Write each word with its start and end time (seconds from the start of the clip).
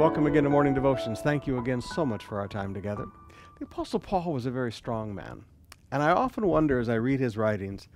welcome 0.00 0.26
again 0.26 0.44
to 0.44 0.48
Morning 0.48 0.72
Devotions. 0.72 1.20
Thank 1.20 1.46
you 1.46 1.58
again 1.58 1.82
so 1.82 2.06
much 2.06 2.24
for 2.24 2.40
our 2.40 2.48
time 2.48 2.72
together. 2.72 3.04
The 3.58 3.66
Apostle 3.66 4.00
Paul 4.00 4.32
was 4.32 4.46
a 4.46 4.50
very 4.50 4.72
strong 4.72 5.14
man, 5.14 5.44
and 5.92 6.02
I 6.02 6.12
often 6.12 6.46
wonder 6.46 6.78
as 6.78 6.88
I 6.88 6.94
read 6.94 7.20
his 7.20 7.36
writings, 7.36 7.86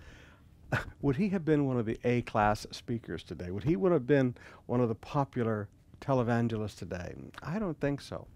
would 1.01 1.17
he 1.17 1.31
have 1.31 1.47
been 1.47 1.67
one 1.67 1.79
of 1.79 1.87
the 1.87 1.99
A 2.05 2.21
class 2.21 2.67
speakers 2.73 3.23
today? 3.25 3.51
Would 3.51 3.65
he 3.65 3.75
would 3.75 3.91
have 3.91 4.07
been 4.07 4.35
one 4.67 4.83
of 4.83 4.91
the 4.91 4.95
popular 4.95 5.71
televangelists 6.03 6.77
today? 6.77 7.15
I 7.43 7.59
don't 7.59 7.81
think 7.81 8.03
so. 8.03 8.27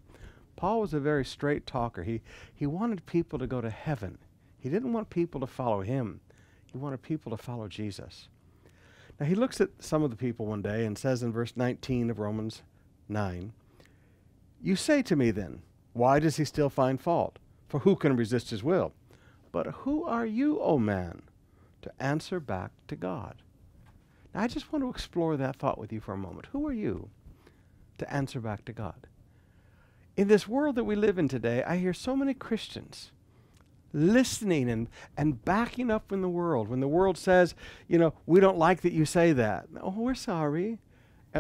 Paul 0.57 0.81
was 0.81 0.95
a 0.95 0.99
very 0.99 1.27
straight 1.27 1.67
talker. 1.67 2.05
He, 2.05 2.23
he 2.55 2.65
wanted 2.65 3.05
people 3.05 3.39
to 3.39 3.47
go 3.47 3.61
to 3.61 3.69
heaven. 3.69 4.17
He 4.59 4.71
didn't 4.71 4.95
want 4.95 5.11
people 5.11 5.43
to 5.43 5.47
follow 5.47 5.83
him. 5.83 6.21
He 6.73 6.79
wanted 6.79 7.03
people 7.03 7.37
to 7.37 7.43
follow 7.43 7.69
Jesus. 7.69 8.31
Now 9.21 9.27
he 9.27 9.35
looks 9.35 9.61
at 9.61 9.69
some 9.79 10.03
of 10.03 10.09
the 10.09 10.17
people 10.17 10.47
one 10.47 10.63
day 10.63 10.87
and 10.87 10.97
says 10.97 11.23
in 11.23 11.33
verse 11.33 11.53
19 11.55 12.09
of 12.09 12.19
Romans 12.19 12.63
9, 13.09 13.53
You 14.63 14.77
say 14.77 15.03
to 15.03 15.17
me 15.17 15.31
then, 15.31 15.63
why 15.93 16.19
does 16.19 16.37
he 16.37 16.45
still 16.45 16.71
find 16.71 17.01
fault? 17.01 17.39
For 17.69 17.81
who 17.81 17.97
can 17.97 18.17
resist 18.17 18.51
his 18.51 18.63
will? 18.63 18.93
But 19.53 19.67
who 19.67 20.05
are 20.05 20.27
you, 20.27 20.61
O 20.61 20.79
man, 20.79 21.23
to 21.83 21.93
answer 21.99 22.41
back 22.41 22.71
to 22.89 22.97
God? 22.97 23.37
Now, 24.35 24.43
I 24.43 24.47
just 24.47 24.73
want 24.73 24.85
to 24.85 24.91
explore 24.91 25.37
that 25.37 25.57
thought 25.57 25.79
with 25.79 25.93
you 25.93 26.01
for 26.01 26.13
a 26.13 26.19
moment. 26.19 26.47
Who 26.53 26.67
are 26.67 26.73
you 26.73 27.09
to 27.99 28.13
answer 28.13 28.41
back 28.41 28.65
to 28.67 28.73
God? 28.73 29.07
In 30.17 30.29
this 30.29 30.49
world 30.49 30.75
that 30.77 30.85
we 30.85 30.97
live 30.97 31.19
in 31.19 31.29
today, 31.29 31.63
I 31.63 31.77
hear 31.77 31.95
so 31.95 32.17
many 32.17 32.35
Christians 32.35 33.13
listening 33.93 34.69
and, 34.69 34.89
and 35.17 35.45
backing 35.45 35.91
up 35.91 36.13
in 36.13 36.21
the 36.21 36.29
world. 36.29 36.69
When 36.69 36.81
the 36.81 36.89
world 36.89 37.17
says, 37.17 37.55
you 37.87 37.99
know, 37.99 38.13
we 38.27 38.41
don't 38.41 38.59
like 38.59 38.83
that 38.83 38.93
you 38.93 39.05
say 39.05 39.33
that. 39.33 39.67
Oh, 39.81 39.95
we're 39.97 40.15
sorry. 40.15 40.79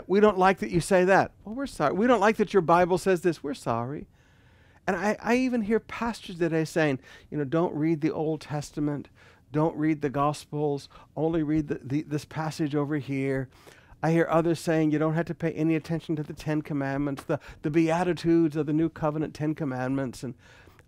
We 0.06 0.20
don't 0.20 0.38
like 0.38 0.58
that 0.58 0.70
you 0.70 0.80
say 0.80 1.04
that. 1.04 1.32
Well, 1.44 1.54
we're 1.54 1.66
sorry. 1.66 1.94
We 1.94 2.06
don't 2.06 2.20
like 2.20 2.36
that 2.36 2.52
your 2.52 2.62
Bible 2.62 2.98
says 2.98 3.22
this. 3.22 3.42
We're 3.42 3.54
sorry. 3.54 4.06
And 4.86 4.96
I, 4.96 5.16
I 5.20 5.36
even 5.36 5.62
hear 5.62 5.80
pastors 5.80 6.38
today 6.38 6.64
saying, 6.64 6.98
you 7.30 7.38
know, 7.38 7.44
don't 7.44 7.74
read 7.74 8.00
the 8.00 8.10
Old 8.10 8.40
Testament, 8.40 9.08
don't 9.52 9.76
read 9.76 10.00
the 10.00 10.08
Gospels, 10.08 10.88
only 11.16 11.42
read 11.42 11.68
the, 11.68 11.80
the, 11.82 12.02
this 12.02 12.24
passage 12.24 12.74
over 12.74 12.96
here. 12.96 13.48
I 14.02 14.12
hear 14.12 14.26
others 14.30 14.60
saying 14.60 14.92
you 14.92 14.98
don't 14.98 15.14
have 15.14 15.26
to 15.26 15.34
pay 15.34 15.52
any 15.52 15.74
attention 15.74 16.16
to 16.16 16.22
the 16.22 16.32
Ten 16.32 16.62
Commandments, 16.62 17.24
the, 17.24 17.40
the 17.62 17.70
Beatitudes 17.70 18.56
of 18.56 18.66
the 18.66 18.72
New 18.72 18.88
Covenant 18.88 19.34
Ten 19.34 19.54
Commandments. 19.54 20.22
And 20.22 20.34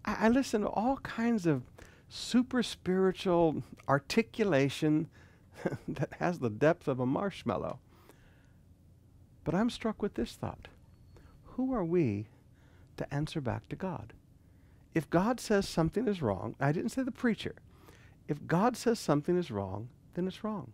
I, 0.05 0.27
I 0.27 0.29
listen 0.29 0.63
to 0.63 0.69
all 0.69 0.97
kinds 0.99 1.45
of 1.45 1.63
super 2.09 2.63
spiritual 2.63 3.63
articulation 3.89 5.09
that 5.89 6.11
has 6.19 6.39
the 6.39 6.51
depth 6.51 6.89
of 6.89 7.01
a 7.01 7.07
marshmallow. 7.07 7.81
But 9.45 9.55
I'm 9.55 9.71
struck 9.71 10.03
with 10.03 10.15
this 10.15 10.33
thought 10.33 10.69
Who 11.57 11.73
are 11.75 11.85
we 11.85 12.27
to 12.97 13.15
answer 13.15 13.41
back 13.41 13.69
to 13.69 13.77
God? 13.77 14.13
If 14.95 15.09
God 15.09 15.41
says 15.41 15.69
something 15.69 16.09
is 16.09 16.21
wrong, 16.21 16.57
I 16.61 16.73
didn't 16.73 16.91
say 16.91 17.03
the 17.03 17.13
preacher. 17.13 17.55
If 18.29 18.47
God 18.47 18.77
says 18.77 18.99
something 18.99 19.37
is 19.37 19.51
wrong, 19.51 19.89
then 20.15 20.27
it's 20.27 20.45
wrong. 20.45 20.73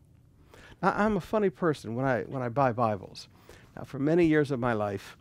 Now, 0.82 0.94
I'm 0.96 1.16
a 1.16 1.20
funny 1.20 1.50
person 1.50 1.94
when 1.94 2.04
I, 2.06 2.22
when 2.22 2.42
I 2.42 2.48
buy 2.48 2.72
Bibles. 2.72 3.28
Now, 3.76 3.84
for 3.84 3.98
many 3.98 4.26
years 4.26 4.50
of 4.50 4.60
my 4.60 4.72
life, 4.72 5.16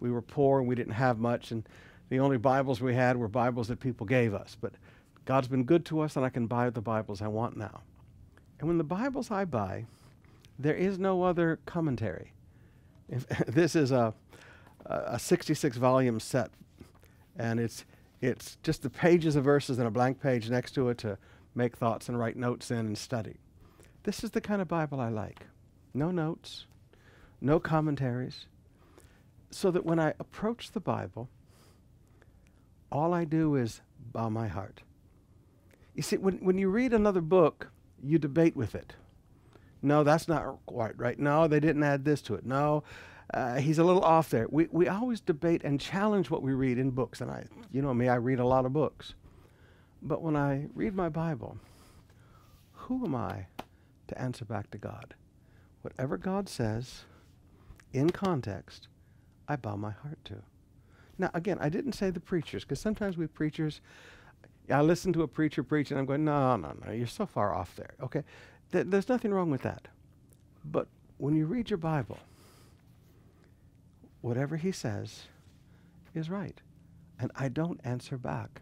we 0.00 0.10
were 0.10 0.22
poor 0.22 0.60
and 0.60 0.68
we 0.68 0.74
didn't 0.74 0.94
have 0.94 1.18
much, 1.18 1.50
and 1.50 1.66
the 2.08 2.20
only 2.20 2.38
Bibles 2.38 2.80
we 2.80 2.94
had 2.94 3.16
were 3.16 3.28
Bibles 3.28 3.68
that 3.68 3.80
people 3.80 4.06
gave 4.06 4.34
us. 4.34 4.56
But 4.58 4.72
God's 5.24 5.48
been 5.48 5.64
good 5.64 5.84
to 5.86 6.00
us, 6.00 6.16
and 6.16 6.24
I 6.24 6.30
can 6.30 6.46
buy 6.46 6.70
the 6.70 6.80
Bibles 6.80 7.20
I 7.20 7.28
want 7.28 7.56
now. 7.56 7.82
And 8.58 8.68
when 8.68 8.78
the 8.78 8.84
Bibles 8.84 9.30
I 9.30 9.44
buy, 9.44 9.84
there 10.58 10.74
is 10.74 10.98
no 10.98 11.22
other 11.22 11.58
commentary. 11.66 12.32
This 13.46 13.74
is 13.74 13.90
a, 13.90 14.14
a 14.86 15.18
66 15.18 15.76
volume 15.76 16.20
set, 16.20 16.50
and 17.36 17.58
it's, 17.58 17.84
it's 18.20 18.58
just 18.62 18.82
the 18.82 18.90
pages 18.90 19.36
of 19.36 19.44
verses 19.44 19.78
and 19.78 19.86
a 19.86 19.90
blank 19.90 20.20
page 20.20 20.50
next 20.50 20.72
to 20.72 20.88
it 20.90 20.98
to 20.98 21.18
make 21.54 21.76
thoughts 21.76 22.08
and 22.08 22.18
write 22.18 22.36
notes 22.36 22.70
in 22.70 22.78
and 22.78 22.98
study. 22.98 23.36
This 24.04 24.22
is 24.22 24.30
the 24.30 24.40
kind 24.40 24.62
of 24.62 24.68
Bible 24.68 25.00
I 25.00 25.08
like. 25.08 25.46
No 25.94 26.10
notes, 26.10 26.66
no 27.40 27.58
commentaries, 27.58 28.46
so 29.50 29.70
that 29.70 29.84
when 29.84 29.98
I 29.98 30.14
approach 30.20 30.72
the 30.72 30.80
Bible, 30.80 31.28
all 32.92 33.14
I 33.14 33.24
do 33.24 33.54
is 33.54 33.80
bow 34.12 34.28
my 34.28 34.48
heart. 34.48 34.82
You 35.94 36.02
see, 36.02 36.16
when, 36.16 36.36
when 36.38 36.58
you 36.58 36.68
read 36.68 36.92
another 36.92 37.20
book, 37.20 37.70
you 38.02 38.18
debate 38.18 38.54
with 38.54 38.74
it. 38.74 38.94
No, 39.82 40.02
that's 40.04 40.28
not 40.28 40.58
quite 40.66 40.98
right. 40.98 41.18
No, 41.18 41.46
they 41.46 41.60
didn't 41.60 41.82
add 41.82 42.04
this 42.04 42.20
to 42.22 42.34
it. 42.34 42.44
No, 42.44 42.82
uh, 43.32 43.56
he's 43.56 43.78
a 43.78 43.84
little 43.84 44.02
off 44.02 44.30
there. 44.30 44.46
We, 44.50 44.68
we 44.70 44.88
always 44.88 45.20
debate 45.20 45.62
and 45.64 45.80
challenge 45.80 46.30
what 46.30 46.42
we 46.42 46.52
read 46.52 46.78
in 46.78 46.90
books. 46.90 47.20
And 47.20 47.30
I, 47.30 47.44
you 47.70 47.82
know 47.82 47.94
me, 47.94 48.08
I 48.08 48.16
read 48.16 48.40
a 48.40 48.46
lot 48.46 48.66
of 48.66 48.72
books. 48.72 49.14
But 50.02 50.22
when 50.22 50.36
I 50.36 50.66
read 50.74 50.94
my 50.94 51.08
Bible, 51.08 51.58
who 52.72 53.04
am 53.04 53.14
I 53.14 53.46
to 54.08 54.20
answer 54.20 54.44
back 54.44 54.70
to 54.70 54.78
God? 54.78 55.14
Whatever 55.82 56.16
God 56.16 56.48
says, 56.48 57.04
in 57.92 58.10
context, 58.10 58.88
I 59.46 59.56
bow 59.56 59.76
my 59.76 59.90
heart 59.90 60.18
to. 60.26 60.36
Now, 61.18 61.30
again, 61.34 61.58
I 61.60 61.68
didn't 61.68 61.92
say 61.92 62.10
the 62.10 62.20
preachers, 62.20 62.64
because 62.64 62.80
sometimes 62.80 63.16
we 63.16 63.26
preachers, 63.26 63.80
I 64.70 64.82
listen 64.82 65.12
to 65.14 65.22
a 65.22 65.28
preacher 65.28 65.62
preach 65.62 65.90
and 65.90 65.98
I'm 65.98 66.06
going, 66.06 66.24
no, 66.24 66.56
no, 66.56 66.74
no, 66.84 66.92
you're 66.92 67.06
so 67.06 67.26
far 67.26 67.54
off 67.54 67.74
there. 67.76 67.94
Okay, 68.02 68.22
Th- 68.72 68.86
there's 68.86 69.08
nothing 69.08 69.32
wrong 69.32 69.50
with 69.50 69.62
that. 69.62 69.88
But 70.64 70.88
when 71.16 71.34
you 71.34 71.46
read 71.46 71.70
your 71.70 71.78
Bible, 71.78 72.18
whatever 74.20 74.56
he 74.56 74.72
says 74.72 75.24
is 76.14 76.28
right. 76.30 76.60
And 77.20 77.30
I 77.34 77.48
don't 77.48 77.80
answer 77.84 78.16
back 78.16 78.60